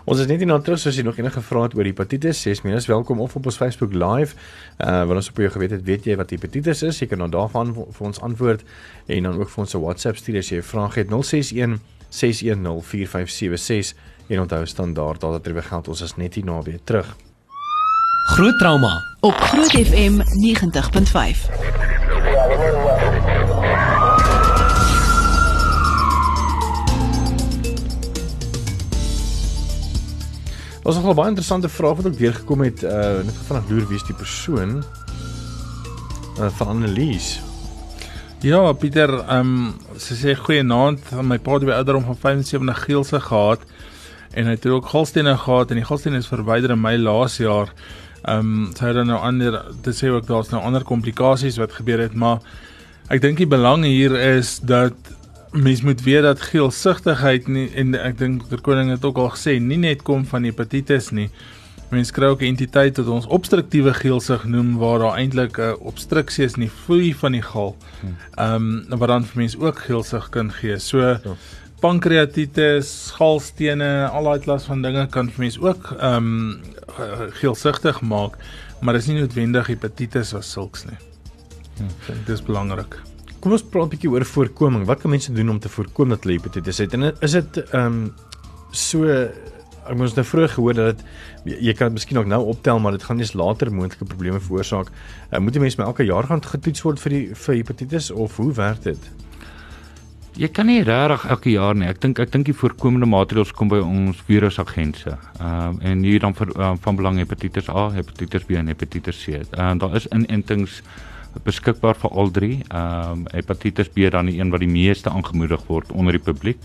[0.08, 2.86] Ons is net hierna terug as jy nog enige vrae het oor hepatitis, sê minus
[2.88, 4.38] welkom of op ons Facebook live.
[4.80, 7.34] Uh wanneer ons op jou geweet het, weet jy wat hepatitis is, jy kan dan
[7.34, 8.64] daarvan vir ons antwoord
[9.06, 12.82] en dan ook vir ons 'n WhatsApp stuur as jy 'n vraag het 061 610
[12.82, 13.96] 4576
[14.28, 17.16] en onthou standaard dat dit weer geld ons is net hierna weer terug.
[18.28, 20.22] Groot trauma op Groot FM 90.5.
[30.82, 32.90] Ons het nog 'n baie interessante vraag wat ook deurgekom het uh
[33.24, 34.84] net vanaand loer wie is die persoon
[36.38, 37.40] uh, van Annelies.
[38.40, 43.20] Ja, Pieter, ehm um, sy sê goeienaand, my pa het by ouderdom van 75 geelse
[43.20, 43.60] gehad
[44.30, 47.72] en hy het ook galstene gehad en die galstene is verwyder in my laas jaar.
[48.22, 51.72] Ehm um, sy het dan nou ander dit sê ook daar's nou ander komplikasies wat
[51.72, 52.40] gebeur het, maar
[53.08, 54.94] ek dink die belang hier is dat
[55.52, 59.58] mens moet weet dat geelsigtigheid nie en ek dink Dr Koning het ook al gesê
[59.62, 61.30] nie net kom van hepatitis nie.
[61.88, 66.44] Mens kry ook 'n entiteit wat ons obstruktiewe geelsig noem waar daar eintlik 'n obstruksie
[66.44, 67.76] is in die vloei van die gal.
[68.36, 70.78] Ehm um, wat dan vir mense ook geelsig kan gee.
[70.78, 71.18] So
[71.80, 76.60] pankreatitis, galstene, al daai klas van dinge kan vir mense ook ehm um,
[77.40, 78.38] geelsigtig maak,
[78.80, 80.98] maar dit is nie noodwendig hepatitis as sulks nie.
[81.78, 82.98] Dink dis belangrik.
[83.40, 84.86] Kom ons praat 'n bietjie oor voorkoming.
[84.86, 86.94] Wat kan mense doen om te voorkom dat hulle hepatitis het?
[86.94, 88.14] En is dit ehm um,
[88.70, 89.04] so
[89.88, 90.96] ek moes nou vroeër gehoor dat
[91.44, 94.90] dit jy kan miskien ook nou optel, maar dit gaan eens later moontlike probleme veroorsaak.
[95.32, 98.36] Uh, moet 'n mens maar elke jaar gaan getoets word vir die vir hepatitis of
[98.36, 99.10] hoe werk dit?
[100.36, 101.88] Jy kan nie regtig elke jaar nie.
[101.88, 105.16] Ek dink ek dink die voorkomende maatreëls kom by ons virusagentse.
[105.40, 109.22] Ehm um, en hier dan vir um, van belang hepatitis A, hepatitis B en hepatitis
[109.24, 109.40] C.
[109.40, 110.82] Ehm um, daar is inentings
[111.44, 112.58] beskikbaar vir al drie.
[112.68, 116.60] Ehm um, hepatitis B dan die een wat die meeste aangemoedig word onder die publiek.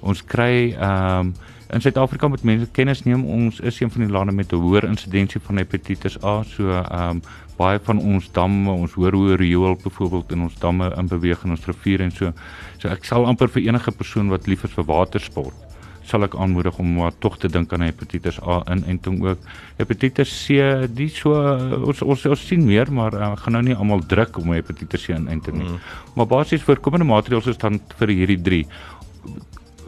[0.00, 1.34] Ons kry ehm um,
[1.66, 4.84] in Suid-Afrika met mense kennis neem ons is een van die lande met 'n hoër
[4.84, 6.42] insidensie van hepatitis A.
[6.42, 7.22] So ehm um,
[7.56, 11.56] baie van ons damme, ons hoor hoe riool byvoorbeeld in ons damme in beweeg in
[11.56, 12.32] ons riviere en so.
[12.78, 15.66] So ek sal amper vir enige persoon wat lief is vir watersport
[16.06, 19.46] sal ek aanmoedig om maar tog te dink aan hepatitis A in en toe ook
[19.80, 24.04] hepatitis C die so ons ons, ons sien meer maar uh, gaan nou nie almal
[24.06, 25.66] druk om hepatitis C in en te nie.
[25.66, 25.80] Mm.
[26.16, 28.62] Maar basies voorkomende maatreëls is dan vir hierdie 3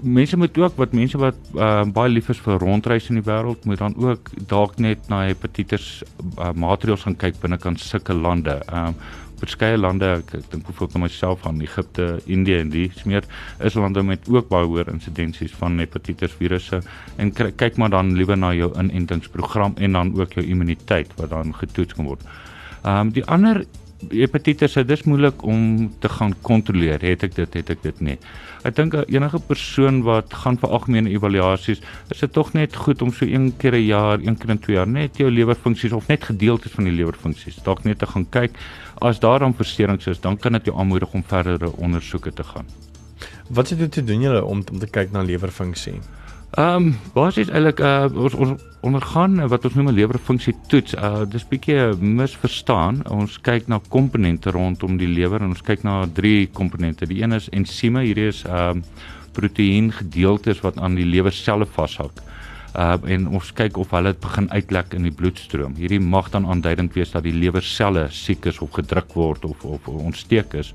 [0.02, 3.64] mense moet ook wat mense wat uh, baie lief is vir rondreis in die wêreld
[3.64, 6.02] moet dan ook dalk net na hepatitis
[6.38, 8.60] uh, maatreëls gaan kyk binnekant sulke lande.
[8.66, 9.00] Ehm um,
[9.38, 13.26] verskeie lande, ek, ek dink bijvoorbeeld aan myself van Egipte, Indië en die smeer
[13.62, 16.80] is lande met ook baie hoër insidensies van hepatitis virusse
[17.22, 21.54] en kyk maar dan liewer na jou inentingsprogram en dan ook jou immuniteit wat dan
[21.54, 22.26] getoets kan word.
[22.82, 23.62] Ehm um, die ander
[24.06, 27.02] hepatitis is dis moeilik om te gaan kontroleer.
[27.02, 28.16] Het ek dit, het ek dit nie.
[28.66, 33.12] Ek dink enige persoon wat gaan vir algemene evaluasies, is dit tog net goed om
[33.14, 36.24] so een keer 'n jaar, een keer in 2 jaar net jou lewerfunksies of net
[36.24, 38.50] gedeeltes van die lewerfunksies dalk net te gaan kyk.
[39.00, 42.66] As daar dan versteurings is, dan kan dit jou aanmoedig om verdere ondersoeke te gaan.
[43.48, 46.00] Wat sit jy te doen julle om om te kyk na lewerfunksie?
[46.56, 50.94] Ehm um, basies eintlik uh ons ons ondergaan wat ons noem 'n lewerfunksie toets.
[50.94, 53.02] Uh dis bietjie misverstaan.
[53.08, 57.06] Ons kyk na komponente rondom die lewer en ons kyk na drie komponente.
[57.06, 58.00] Die een is ensieme.
[58.00, 58.82] Hierdie is ehm um,
[59.32, 62.10] proteïen gedeeltes wat aan die lewerselle vashou.
[62.74, 65.74] Uh en ons kyk of hulle begin uitlek in die bloedstroom.
[65.76, 69.88] Hierdie mag dan aanduidend wees dat die lewerselle siek is of gedruk word of of
[69.88, 70.74] ontsteek is.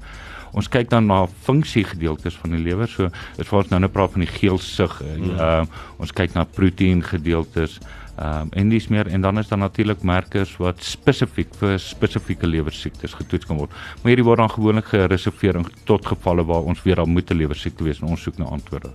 [0.53, 2.89] Ons kyk dan na funksiegedeeltes van die lewer.
[2.89, 3.09] So
[3.41, 4.99] is vir ons nou net praat van die geelsug.
[5.01, 5.39] Ehm mm.
[5.41, 7.79] uh, ons kyk na proteïengedeeltes.
[8.13, 12.47] Ehm um, en dis meer en dan is daar natuurlik markers wat spesifiek vir spesifieke
[12.47, 13.73] lewersiektes getoets kan word.
[14.01, 17.83] Maar hierdie word dan gewoonlik gereserveer tot gevalle waar ons weer al moet 'n lewersiekte
[17.83, 18.93] wees en ons soek na antwoorde.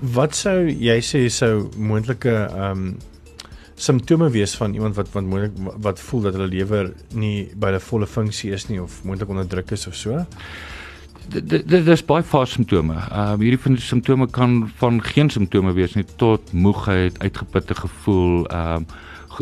[0.00, 2.96] Wat sou jy sê sou moontlike ehm um
[3.76, 7.80] simptome wees van iemand wat wat moontlik wat voel dat hulle lewer nie by 'n
[7.80, 10.24] volle funksie is nie of moontlik onder druk is of so?
[11.28, 12.94] Dit is baie vaste simptome.
[12.94, 17.74] Ehm uh, hierdie van die simptome kan van geen simptome wees nie tot moegheid, uitgeputte
[17.74, 18.86] gevoel, ehm um,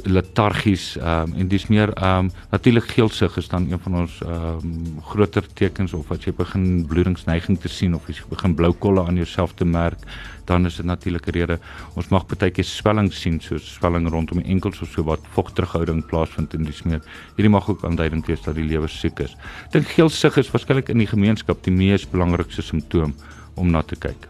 [0.02, 4.20] letargies ehm um, en dis meer ehm um, natuurlik geelsig is dan een van ons
[4.22, 8.72] ehm um, groter tekens of as jy begin bloedingsneiging te sien of jy begin blou
[8.72, 9.98] kolle aan jouself te merk
[10.44, 11.58] dan is dit natuurlik 'n rede.
[11.94, 16.06] Ons mag baie keer swelling sien soos swelling rondom die enkels of so wat vogterhouding
[16.06, 17.02] plaasvind in die smeer
[17.36, 19.36] hierdie mag ook aanduidend wees dat die lewer siek is.
[19.70, 23.14] Dink geelsig is waarskynlik in die gemeenskap die mees belangrikste simptoom
[23.54, 24.28] om na te kyk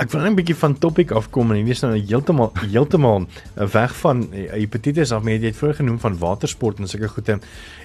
[0.00, 3.96] Ek wil net 'n bietjie van topic afkom en hier is nou heeltemal heeltemal weg
[3.96, 7.36] van eh, hepatitis af, maar jy het vroeër genoem van watersport en sulke goede.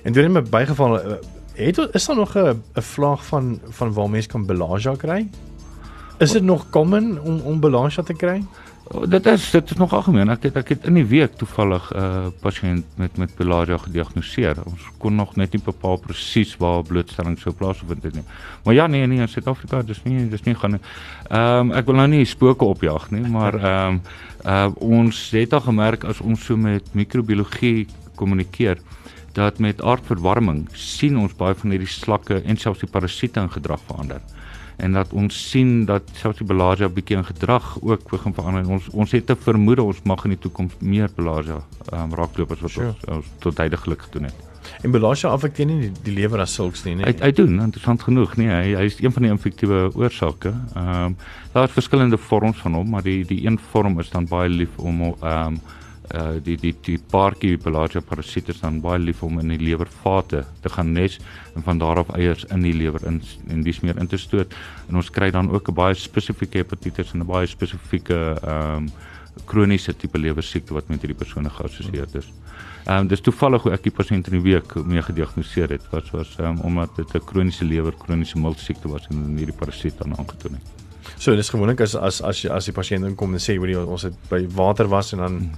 [0.04, 1.18] En toe net my bygeval eh,
[1.56, 5.28] het is daar nog 'n 'n vlaag van van waar mense kan belasia kry?
[6.20, 8.44] Is dit nog common om om belasia te kry?
[8.86, 10.30] Dit is dit is nog algemeen.
[10.30, 14.62] Ek het ek het in die week toevallig 'n uh, pasiënt met met malaria gediagnoseer.
[14.66, 18.24] Ons kon nog net nie bepaal presies waar blootstelling sou plaasvind nie.
[18.64, 20.80] Maar ja, nee nee, in Suid-Afrika dis nie dis nie gaan
[21.30, 24.02] Ehm um, ek wil nou nie spooke opjag nie, maar ehm um,
[24.46, 28.78] uh, ons het al gemerk as ons so met microbiologie kommunikeer
[29.34, 33.82] dat met aardverwarming sien ons baie van hierdie slakke en selfs die parasiete in gedrag
[33.88, 34.22] verander
[34.78, 38.68] en dat ons sien dat selfs die belasia bietjie in gedrag ook begin verander.
[38.70, 41.62] Ons ons het te vermoed ons mag in die toekoms meer belasia
[41.94, 42.92] um, raaklopers wat sure.
[42.94, 44.44] ons, ons tot tydelik gedoen het.
[44.82, 47.06] En belasia affekteer nie die, die lewer as sulks nie, nee.
[47.06, 50.54] Hy hy doen interessant genoeg, nee, hy hy is een van die infektiewe oorsake.
[50.74, 51.18] Ehm um,
[51.56, 54.78] daar is verskillende vorms van hom, maar die die een vorm is dan baie lief
[54.78, 55.60] om ehm um,
[56.14, 60.70] uh die die die paartjie Pelagia parasiete dan baie lief om in die lewervate te
[60.70, 61.20] gaan nes
[61.56, 64.54] en van daar af eiers in die lewer in en dis meer in te stoot
[64.90, 68.90] en ons kry dan ook 'n baie spesifieke hepatitis en 'n baie spesifieke ehm um,
[69.44, 72.32] kroniese tipe lewersiekte wat met hierdie persone geassosieer is.
[72.86, 76.12] Ehm um, dis toevallig hoe ek die pasiënt in die week mee gediagnoseer het was
[76.12, 80.54] was um, omdat dit 'n kroniese lewer kroniese miltsiekte was en hierdie parasiet dan aangetoon
[80.54, 80.85] het.
[81.18, 84.04] So dis gewoonlik as as as jy as die pasiënt inkom en sê hoorie ons
[84.04, 85.52] het by water was en dan Hmm.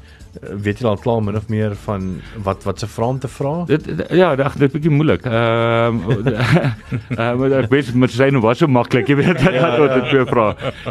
[0.44, 3.28] uh, weet jy al klaar min of meer van wat wat se vrae om te
[3.28, 3.66] vra.
[3.66, 5.26] Dit dit- ja, ag dit is bietjie moeilik.
[5.26, 6.02] Ehm
[7.18, 9.94] ehm maar ek weet met sy nou was so maklik, jy weet dat ja, wat
[9.98, 10.48] dit weer vra.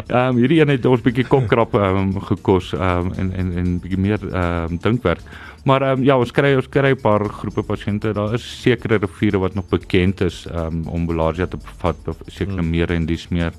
[0.07, 4.19] Ehm hierdie een het ons bietjie kopkrap ehm gekos ehm en en en bietjie meer
[4.31, 5.21] ehm dinkwerk.
[5.65, 8.13] Maar ehm ja, ons kry ons kry 'n paar groepe pasiënte.
[8.13, 12.61] Daar is sekere riviere wat nog bekend is ehm om Belagia te bevat, of sekere
[12.61, 12.69] Hmm.
[12.69, 13.53] mere en dis meer.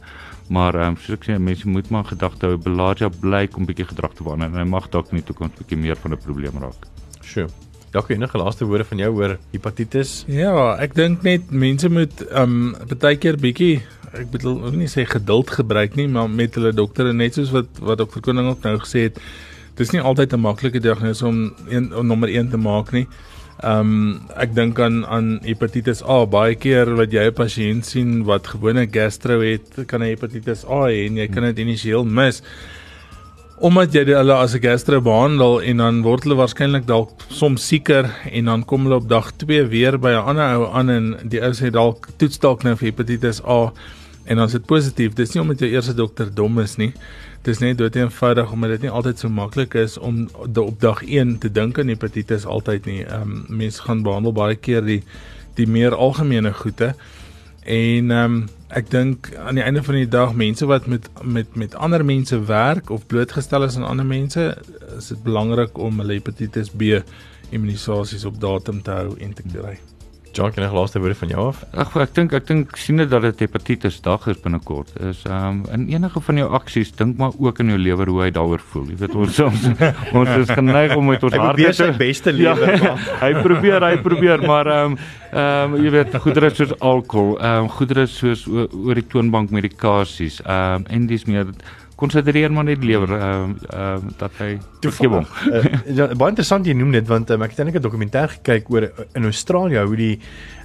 [0.49, 4.15] Maar ehm soos ek sê, mense moet maar gedagte hou Belagia blyk om bietjie gedrag
[4.15, 6.87] te verander en hy mag dalk in die toekoms bietjie meer van 'n probleem raak.
[7.23, 7.49] Sjoe.
[7.91, 10.25] Dalk enige laaste woorde van jou oor hepatitis?
[10.27, 13.83] Ja, ek dink net mense moet um baie keer bietjie
[14.13, 17.51] ek bedoel ook nie sê geduld gebruik nie, maar met hulle dokter en net soos
[17.51, 19.19] wat wat dokter Koning ook nou gesê het,
[19.79, 23.07] dis nie altyd 'n maklike diagnose om een om nommer 1 te maak nie.
[23.65, 26.27] Um ek dink aan aan hepatitis A.
[26.27, 30.87] Baie keer wat jy 'n pasiënt sien wat gewone gastro het, kan hy hepatitis A
[30.87, 32.43] hê en jy kan dit initieel mis.
[33.59, 38.11] Omdat jy hulle as 'n gastro behandel en dan word hulle waarskynlik dalk soms sieker
[38.31, 41.43] en dan kom hulle op dag 2 weer by 'n ander ou aan en die
[41.43, 43.73] ou sê dalk toets dalk nou vir hepatitis A
[44.29, 45.15] en is dit positief.
[45.17, 46.93] Dis nie omdat jou eerste dokter dom is nie.
[47.47, 51.39] Dis net dood eenvoudig omdat dit nie altyd so maklik is om op dag 1
[51.45, 53.01] te dink aan hepatitis altyd nie.
[53.07, 55.03] Ehm um, mense gaan behandel baie keer die
[55.57, 56.93] die meer algemene goede.
[57.65, 58.39] En ehm um,
[58.69, 62.45] ek dink aan die einde van die dag mense wat met met met ander mense
[62.45, 64.51] werk of blootgestel is aan ander mense,
[64.97, 67.01] is dit belangrik om hulle hepatitis B
[67.51, 69.79] immunisasies op datum te hou en te kry.
[70.39, 71.65] John, enige laaste woorde van jou af?
[71.83, 74.93] Ag ek dink ek dink sien dit dat dit hepatitis dag is binnekort.
[75.09, 78.21] Is ehm um, in enige van jou aksies dink maar ook in jou lewer hoe
[78.23, 78.85] hy daaroor voel.
[78.93, 79.67] Jy weet ons ons,
[80.15, 83.33] ons is geneig om met ons harte probeer sy te- beste Ja, lewer, maar- hy
[83.43, 84.99] probeer, hy probeer, maar ehm um,
[85.33, 90.39] ehm um, jy weet goedere soos alkohol, ehm um, goedere soos oor die toonbank medikasies,
[90.47, 91.51] ehm um, en dis meer
[91.99, 94.53] konsidereer maar net lewer ehm um, ehm um, dat hy
[95.19, 95.27] hom.
[95.51, 95.65] uh,
[95.99, 98.87] ja, baie interessant jy noem dit want um, ek het eintlik 'n dokumentêr gekyk oor
[98.87, 100.15] uh, in Australië hoe die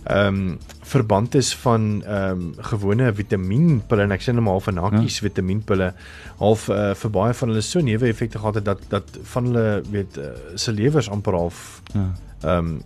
[0.04, 0.58] ehm um,
[0.93, 5.19] verband is van ehm um, gewone vitamienpille en ek sê nou maar half van hakkies
[5.19, 5.28] ja.
[5.28, 5.93] vitamienpille
[6.39, 10.17] half uh, vir baie van hulle so neeweffekte gehad het dat dat van hulle weet
[10.17, 12.12] uh, se lewers amper half Ja.
[12.43, 12.82] ehm um,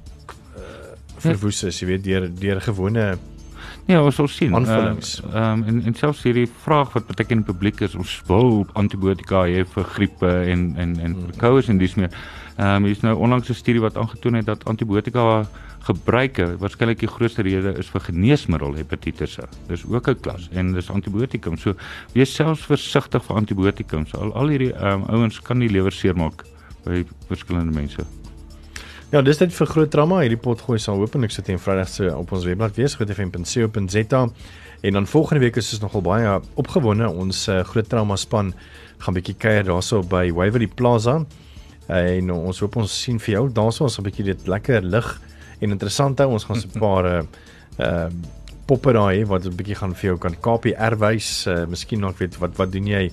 [0.56, 3.18] uh, verwoes is, jy weet deur deur gewone
[3.88, 4.56] Ja, ons sal sien.
[4.56, 5.22] Aanvullings.
[5.32, 8.18] Ehm um, en en selfs hierdie vraag wat baie keer in die publiek is, ons
[8.28, 12.12] wil antibiotika hê vir griepe en en en koues en dis meer.
[12.58, 15.48] Ehm um, hier is nou onlangs 'n studie wat aangetoon het dat antibiotika
[15.88, 19.40] gebruike waarskynlik die grootste rede is vir geneesmiddel hepatitis.
[19.68, 21.58] Dis ook 'n klas en dis antibiotikum.
[21.58, 21.74] So
[22.14, 24.14] wees selfs versigtig vir antibiotikums.
[24.14, 26.44] Al al hierdie ehm um, ouens kan die lewer seermaak
[26.84, 28.04] by verskillende mense.
[29.08, 30.18] Ja, dis dit vir groot drama.
[30.20, 34.24] Hierdie pot gooi sal hopelik sit teen Vrydag se op ons webblad wees grootfm.co.za
[34.84, 37.08] en dan volgende week is ons nogal baie opgewonde.
[37.08, 38.52] Ons uh, groot drama span
[39.06, 41.22] gaan bietjie kuier daarso by Waverley Plaza.
[41.88, 43.46] En ons hoop ons sien vir jou.
[43.48, 45.08] Daarso ons 'n bietjie dit lekker lig
[45.62, 46.34] en interessant hou.
[46.36, 47.24] Ons gaan so 'n paar uh
[47.80, 48.10] uh
[48.68, 51.48] poppe daai wat 'n bietjie gaan vir jou kan KPR wys.
[51.48, 53.10] Uh miskien nog weet wat wat doen jy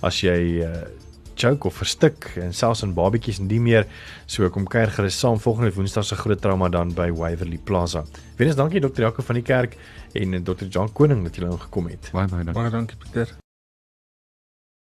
[0.00, 1.03] as jy uh
[1.34, 3.86] choke of verstik en selfs in babetjies en die meer.
[4.26, 8.04] So kom kuier gerus saam volgende Woensdag se groot trauma dan by Waverley Plaza.
[8.36, 9.78] Weens dankie dokter Jaco van die kerk
[10.12, 12.10] en Dr John Koning dat julle ingekom het.
[12.12, 12.60] Baie baie dankie.
[12.62, 13.43] Baie dankie Pieter.